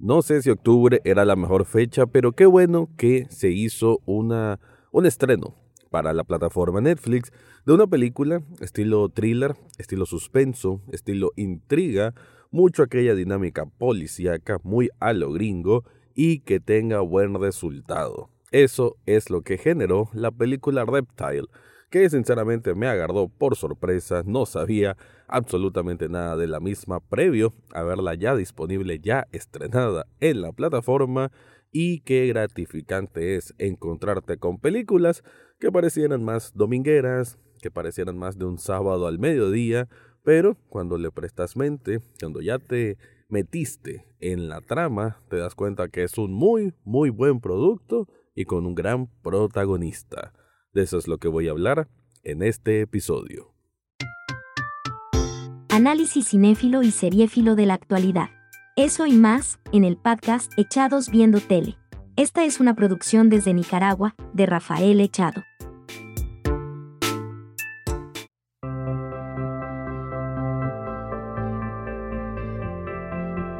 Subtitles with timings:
[0.00, 4.58] No sé si octubre era la mejor fecha, pero qué bueno que se hizo una,
[4.92, 5.54] un estreno
[5.90, 7.30] para la plataforma Netflix
[7.66, 12.14] de una película estilo thriller, estilo suspenso, estilo intriga,
[12.50, 15.84] mucho aquella dinámica policíaca muy a lo gringo
[16.14, 18.30] y que tenga buen resultado.
[18.52, 21.48] Eso es lo que generó la película Reptile,
[21.90, 24.96] que sinceramente me agarró por sorpresa, no sabía
[25.26, 31.32] absolutamente nada de la misma previo a verla ya disponible, ya estrenada en la plataforma
[31.72, 35.22] y qué gratificante es encontrarte con películas
[35.58, 39.88] que parecieran más domingueras, que parecieran más de un sábado al mediodía,
[40.22, 42.98] pero cuando le prestas mente, cuando ya te
[43.28, 48.44] metiste en la trama, te das cuenta que es un muy, muy buen producto y
[48.44, 50.32] con un gran protagonista.
[50.72, 51.88] De eso es lo que voy a hablar
[52.22, 53.52] en este episodio.
[55.68, 58.28] Análisis cinéfilo y seriéfilo de la actualidad.
[58.76, 61.76] Eso y más, en el podcast Echados Viendo Tele.
[62.14, 65.42] Esta es una producción desde Nicaragua, de Rafael Echado.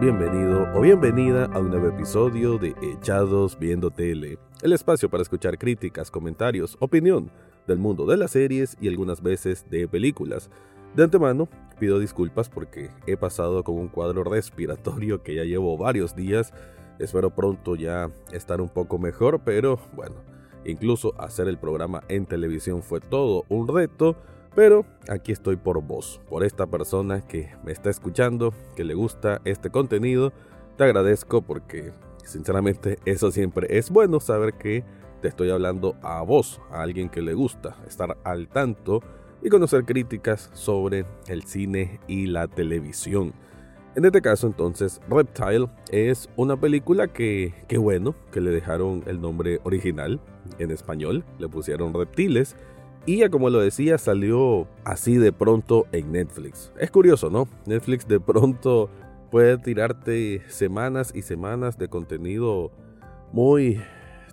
[0.00, 5.58] Bienvenido o bienvenida a un nuevo episodio de Echados Viendo Tele, el espacio para escuchar
[5.58, 7.30] críticas, comentarios, opinión
[7.66, 10.50] del mundo de las series y algunas veces de películas.
[10.94, 16.14] De antemano, pido disculpas porque he pasado con un cuadro respiratorio que ya llevo varios
[16.16, 16.52] días.
[16.98, 20.16] Espero pronto ya estar un poco mejor, pero bueno,
[20.64, 24.16] incluso hacer el programa en televisión fue todo un reto
[24.54, 29.40] pero aquí estoy por vos, por esta persona que me está escuchando, que le gusta
[29.44, 30.32] este contenido.
[30.76, 31.92] Te agradezco porque
[32.24, 34.84] sinceramente eso siempre es bueno saber que
[35.20, 39.02] te estoy hablando a vos, a alguien que le gusta estar al tanto
[39.42, 43.32] y conocer críticas sobre el cine y la televisión.
[43.96, 49.20] En este caso entonces Reptile es una película que, qué bueno, que le dejaron el
[49.20, 50.20] nombre original
[50.58, 52.56] en español, le pusieron reptiles
[53.06, 56.72] y ya como lo decía, salió así de pronto en Netflix.
[56.78, 57.48] Es curioso, ¿no?
[57.66, 58.90] Netflix de pronto
[59.30, 62.70] puede tirarte semanas y semanas de contenido
[63.32, 63.80] muy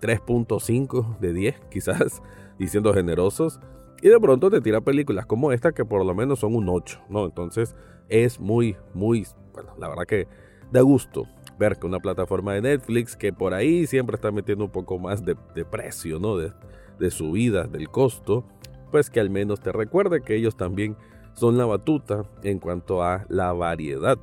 [0.00, 2.22] 3.5 de 10, quizás,
[2.58, 3.60] diciendo generosos.
[4.02, 7.00] Y de pronto te tira películas como esta que por lo menos son un 8,
[7.08, 7.26] ¿no?
[7.26, 7.76] Entonces
[8.08, 10.26] es muy, muy, bueno, la verdad que
[10.72, 11.24] da gusto
[11.58, 15.22] ver que una plataforma de Netflix que por ahí siempre está metiendo un poco más
[15.24, 15.36] de,
[15.66, 16.38] precio, ¿no?
[16.38, 16.52] De,
[16.98, 18.46] de subida del costo,
[18.90, 20.96] pues que al menos te recuerde que ellos también
[21.34, 24.18] son la batuta en cuanto a la variedad.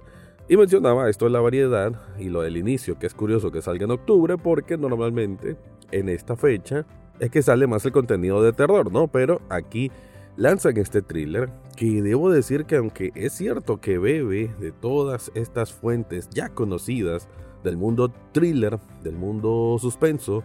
[0.50, 3.84] Y mencionaba esto de la variedad y lo del inicio, que es curioso que salga
[3.84, 5.58] en octubre porque normalmente
[5.92, 6.86] en esta fecha
[7.20, 9.10] es que sale más el contenido de terror, ¿no?
[9.10, 9.92] Pero aquí
[10.38, 15.74] lanzan este thriller que debo decir que aunque es cierto que bebe de todas estas
[15.74, 17.28] fuentes ya conocidas
[17.66, 20.44] del mundo thriller, del mundo suspenso,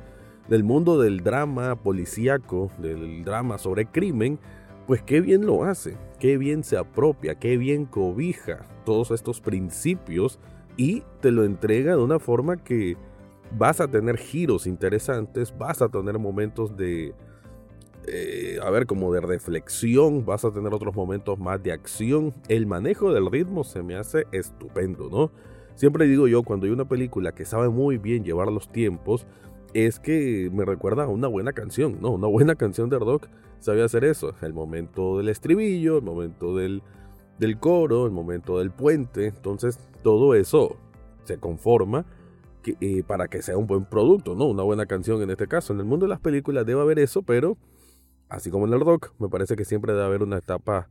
[0.49, 4.41] del mundo del drama policíaco, del drama sobre crimen,
[4.89, 10.39] pues qué bien lo hace, qué bien se apropia, qué bien cobija todos estos principios
[10.77, 12.97] y te lo entrega de una forma que
[13.59, 17.13] vas a tener giros interesantes, vas a tener momentos de,
[18.07, 22.33] eh, a ver, como de reflexión, vas a tener otros momentos más de acción.
[22.47, 25.33] El manejo del ritmo se me hace estupendo, ¿no?
[25.75, 29.27] Siempre digo yo, cuando hay una película que sabe muy bien llevar los tiempos,
[29.75, 32.13] es que me recuerda a una buena canción, ¿no?
[32.13, 33.27] Una buena canción de rock
[33.63, 34.35] sabe hacer eso.
[34.43, 36.83] El momento del estribillo, el momento del,
[37.39, 39.27] del coro, el momento del puente.
[39.27, 40.77] Entonces, todo eso
[41.25, 42.05] se conforma
[42.81, 44.47] eh, para que sea un buen producto, ¿no?
[44.47, 45.73] Una buena canción en este caso.
[45.73, 47.57] En el mundo de las películas debe haber eso, pero
[48.29, 50.89] así como en el rock, me parece que siempre debe haber una etapa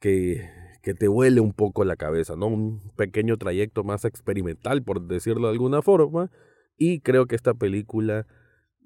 [0.00, 0.48] que,
[0.82, 2.46] que te huele un poco la cabeza, ¿no?
[2.46, 6.30] Un pequeño trayecto más experimental, por decirlo de alguna forma
[6.76, 8.26] y creo que esta película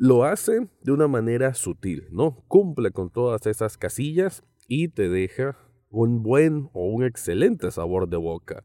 [0.01, 2.43] lo hace de una manera sutil, ¿no?
[2.49, 5.59] Cumple con todas esas casillas y te deja
[5.91, 8.65] un buen o un excelente sabor de boca.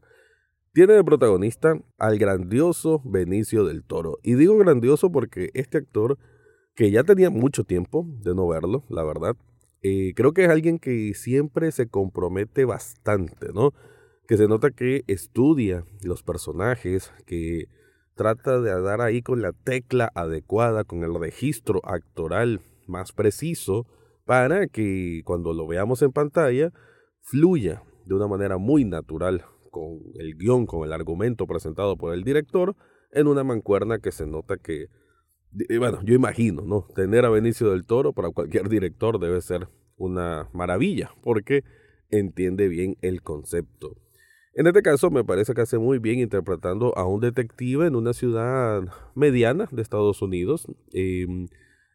[0.72, 4.18] Tiene de protagonista al grandioso Benicio del Toro.
[4.22, 6.16] Y digo grandioso porque este actor,
[6.74, 9.36] que ya tenía mucho tiempo de no verlo, la verdad,
[9.82, 13.74] eh, creo que es alguien que siempre se compromete bastante, ¿no?
[14.26, 17.68] Que se nota que estudia los personajes, que
[18.16, 23.86] trata de dar ahí con la tecla adecuada, con el registro actoral más preciso,
[24.24, 26.72] para que cuando lo veamos en pantalla
[27.20, 32.24] fluya de una manera muy natural con el guion, con el argumento presentado por el
[32.24, 32.74] director,
[33.12, 34.86] en una mancuerna que se nota que,
[35.78, 36.86] bueno, yo imagino, ¿no?
[36.94, 41.62] Tener a Benicio del Toro para cualquier director debe ser una maravilla, porque
[42.08, 43.96] entiende bien el concepto.
[44.58, 48.14] En este caso me parece que hace muy bien interpretando a un detective en una
[48.14, 50.66] ciudad mediana de Estados Unidos.
[50.94, 51.48] Em,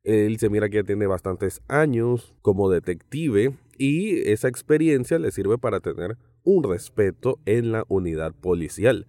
[0.04, 5.80] él se mira que tiene bastantes años como detective y esa experiencia le sirve para
[5.80, 9.08] tener un respeto en la unidad policial.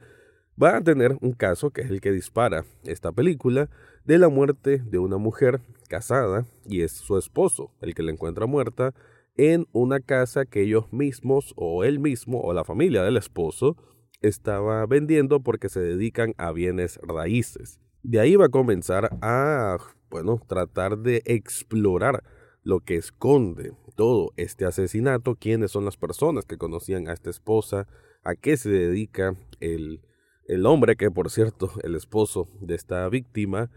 [0.60, 3.68] Va a tener un caso que es el que dispara esta película
[4.06, 5.60] de la muerte de una mujer
[5.90, 8.94] casada y es su esposo el que la encuentra muerta
[9.36, 13.76] en una casa que ellos mismos o él mismo o la familia del esposo
[14.20, 17.80] estaba vendiendo porque se dedican a bienes raíces.
[18.02, 19.78] De ahí va a comenzar a,
[20.10, 22.22] bueno, tratar de explorar
[22.62, 27.86] lo que esconde todo este asesinato, quiénes son las personas que conocían a esta esposa,
[28.22, 30.00] a qué se dedica el,
[30.46, 33.70] el hombre que, por cierto, el esposo de esta víctima,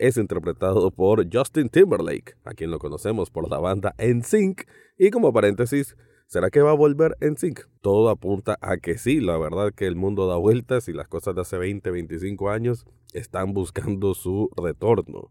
[0.00, 4.62] es interpretado por Justin Timberlake, a quien lo conocemos por la banda NSYNC,
[4.96, 5.94] y como paréntesis,
[6.26, 7.68] ¿será que va a volver NSYNC?
[7.82, 11.34] Todo apunta a que sí, la verdad que el mundo da vueltas y las cosas
[11.34, 15.30] de hace 20, 25 años están buscando su retorno.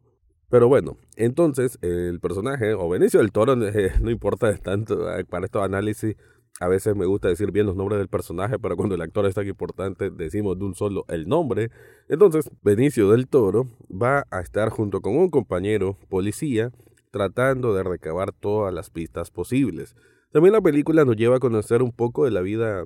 [0.49, 5.63] Pero bueno, entonces el personaje, o Benicio del Toro, no importa tanto eh, para estos
[5.63, 6.15] análisis,
[6.59, 9.35] a veces me gusta decir bien los nombres del personaje, pero cuando el actor es
[9.35, 11.71] tan importante decimos de un solo el nombre.
[12.09, 16.71] Entonces, Benicio del Toro va a estar junto con un compañero policía
[17.11, 19.95] tratando de recabar todas las pistas posibles.
[20.31, 22.83] También la película nos lleva a conocer un poco de la vida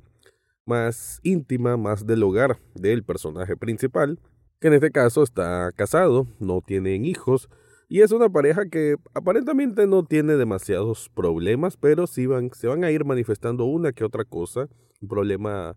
[0.66, 4.20] más íntima, más del hogar del personaje principal,
[4.62, 7.50] que en este caso está casado, no tienen hijos,
[7.89, 12.83] y es una pareja que aparentemente no tiene demasiados problemas, pero sí van, se van
[12.83, 14.68] a ir manifestando una que otra cosa,
[15.01, 15.75] un problema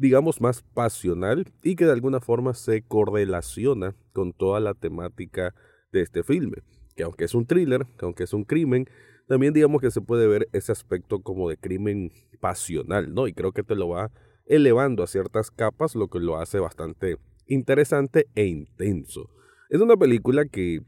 [0.00, 5.54] digamos más pasional y que de alguna forma se correlaciona con toda la temática
[5.92, 6.62] de este filme,
[6.96, 8.86] que aunque es un thriller, que aunque es un crimen,
[9.28, 13.28] también digamos que se puede ver ese aspecto como de crimen pasional, ¿no?
[13.28, 14.10] Y creo que te lo va
[14.46, 19.28] elevando a ciertas capas, lo que lo hace bastante interesante e intenso.
[19.68, 20.80] Es una película que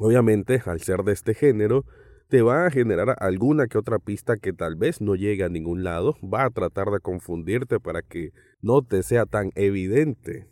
[0.00, 1.84] Obviamente, al ser de este género,
[2.28, 5.82] te va a generar alguna que otra pista que tal vez no llegue a ningún
[5.82, 10.46] lado, va a tratar de confundirte para que no te sea tan evidente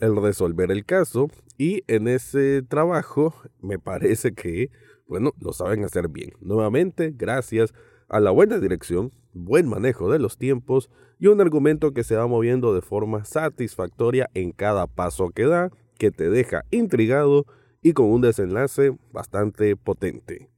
[0.00, 4.70] el resolver el caso y en ese trabajo me parece que,
[5.06, 6.32] bueno, lo saben hacer bien.
[6.40, 7.72] Nuevamente, gracias
[8.10, 12.26] a la buena dirección, buen manejo de los tiempos y un argumento que se va
[12.26, 17.46] moviendo de forma satisfactoria en cada paso que da, que te deja intrigado
[17.82, 20.50] y con un desenlace bastante potente.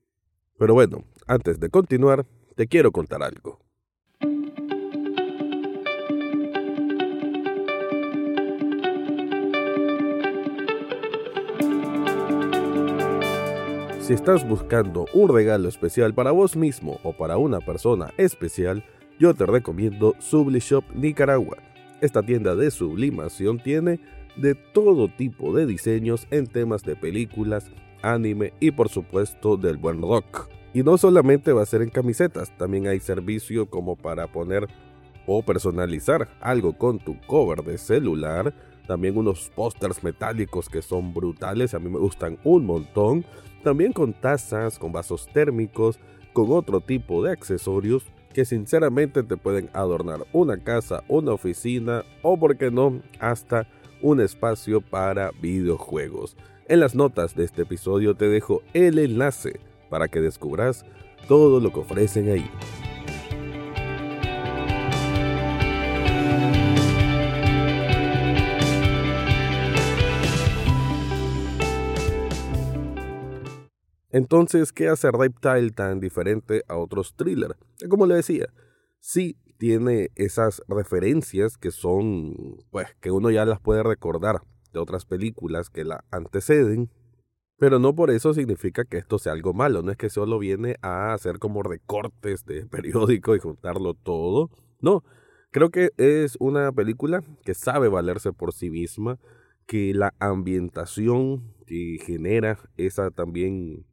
[0.59, 2.27] Pero bueno, antes de continuar,
[2.57, 3.59] te quiero contar algo.
[14.01, 18.85] Si estás buscando un regalo especial para vos mismo o para una persona especial,
[19.19, 21.59] yo te recomiendo Sublishop Nicaragua.
[22.01, 24.01] Esta tienda de sublimación tiene
[24.37, 27.70] de todo tipo de diseños en temas de películas,
[28.02, 30.49] anime y por supuesto del buen rock.
[30.75, 34.69] Y no solamente va a ser en camisetas, también hay servicio como para poner
[35.26, 38.55] o personalizar algo con tu cover de celular.
[38.87, 43.25] También unos pósters metálicos que son brutales, a mí me gustan un montón.
[43.62, 46.00] También con tazas, con vasos térmicos,
[46.32, 52.38] con otro tipo de accesorios que sinceramente te pueden adornar una casa, una oficina o,
[52.38, 53.69] por qué no, hasta
[54.02, 56.37] un espacio para videojuegos.
[56.69, 60.85] En las notas de este episodio te dejo el enlace para que descubras
[61.28, 62.50] todo lo que ofrecen ahí.
[74.11, 77.54] Entonces, ¿qué hace Reptile tan diferente a otros thrillers?
[77.88, 78.47] Como le decía,
[79.00, 82.35] sí tiene esas referencias que son,
[82.73, 84.42] pues, que uno ya las puede recordar
[84.73, 86.90] de otras películas que la anteceden,
[87.59, 90.75] pero no por eso significa que esto sea algo malo, no es que solo viene
[90.83, 94.50] a hacer como recortes de periódico y juntarlo todo,
[94.81, 95.04] no,
[95.52, 99.21] creo que es una película que sabe valerse por sí misma,
[99.69, 103.87] que la ambientación que genera esa también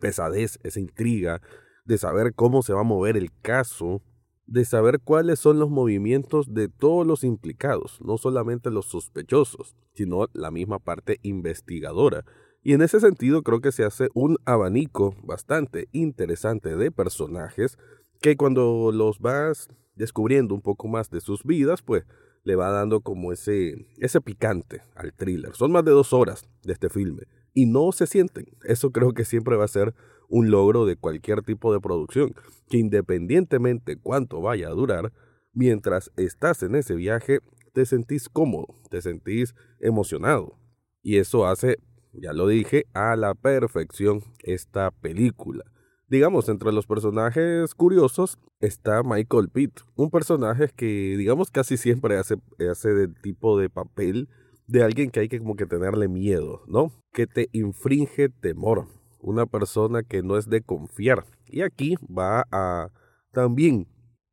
[0.00, 1.40] pesadez, esa intriga
[1.86, 4.02] de saber cómo se va a mover el caso,
[4.48, 10.26] de saber cuáles son los movimientos de todos los implicados, no solamente los sospechosos, sino
[10.32, 12.24] la misma parte investigadora.
[12.62, 17.78] Y en ese sentido creo que se hace un abanico bastante interesante de personajes
[18.20, 22.04] que cuando los vas descubriendo un poco más de sus vidas, pues
[22.42, 25.54] le va dando como ese, ese picante al thriller.
[25.54, 28.46] Son más de dos horas de este filme y no se sienten.
[28.64, 29.94] Eso creo que siempre va a ser
[30.28, 32.34] un logro de cualquier tipo de producción,
[32.68, 35.12] que independientemente cuánto vaya a durar,
[35.52, 37.40] mientras estás en ese viaje,
[37.72, 40.58] te sentís cómodo, te sentís emocionado.
[41.02, 41.78] Y eso hace,
[42.12, 45.64] ya lo dije, a la perfección esta película.
[46.08, 52.36] Digamos, entre los personajes curiosos está Michael Pitt, un personaje que, digamos, casi siempre hace,
[52.70, 54.28] hace del tipo de papel
[54.66, 56.92] de alguien que hay que como que tenerle miedo, ¿no?
[57.12, 58.86] Que te infringe temor,
[59.20, 61.24] una persona que no es de confiar.
[61.46, 62.90] Y aquí va a
[63.32, 63.86] también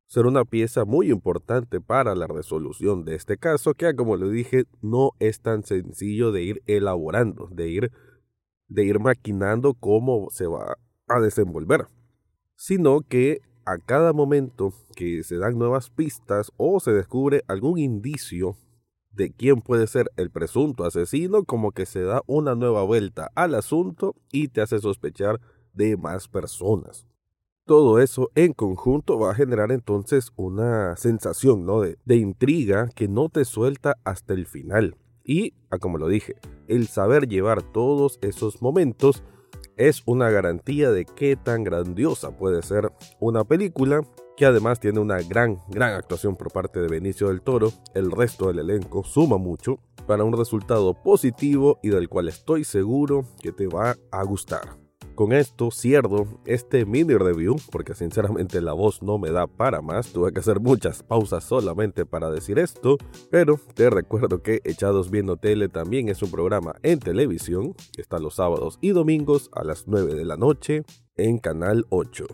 [0.08, 4.65] ser una pieza muy importante para la resolución de este caso, que como le dije,
[4.82, 7.92] no es tan sencillo de ir elaborando, de ir,
[8.68, 10.77] de ir maquinando cómo se va
[11.08, 11.88] a desenvolver,
[12.56, 18.58] sino que a cada momento que se dan nuevas pistas o se descubre algún indicio
[19.15, 23.55] de quién puede ser el presunto asesino, como que se da una nueva vuelta al
[23.55, 25.39] asunto y te hace sospechar
[25.74, 27.07] de más personas.
[27.65, 31.81] Todo eso en conjunto va a generar entonces una sensación ¿no?
[31.81, 34.95] de, de intriga que no te suelta hasta el final.
[35.24, 36.36] Y, ah, como lo dije,
[36.67, 39.24] el saber llevar todos esos momentos
[39.77, 44.01] es una garantía de qué tan grandiosa puede ser una película
[44.36, 47.72] que además tiene una gran, gran actuación por parte de Benicio del Toro.
[47.94, 53.25] El resto del elenco suma mucho para un resultado positivo y del cual estoy seguro
[53.42, 54.77] que te va a gustar.
[55.15, 60.12] Con esto cierro este mini review porque sinceramente la voz no me da para más.
[60.12, 62.98] Tuve que hacer muchas pausas solamente para decir esto.
[63.32, 68.36] Pero te recuerdo que Echados Viendo Tele también es un programa en televisión está los
[68.36, 70.84] sábados y domingos a las 9 de la noche
[71.15, 72.27] en Canal 8.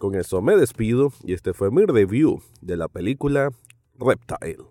[0.00, 3.50] Con eso me despido y este fue mi review de la película
[3.98, 4.64] Reptile.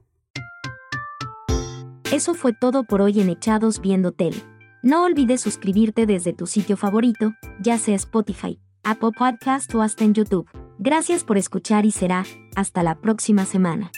[2.11, 4.37] Eso fue todo por hoy en Echados Viendo Tele.
[4.81, 10.15] No olvides suscribirte desde tu sitio favorito, ya sea Spotify, Apple Podcast o hasta en
[10.15, 10.49] YouTube.
[10.79, 13.91] Gracias por escuchar y será hasta la próxima semana.